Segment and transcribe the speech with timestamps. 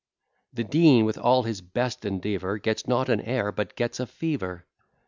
[0.51, 4.65] The Dean, with all his best endeavour, Gets not an heir, but gets a fever.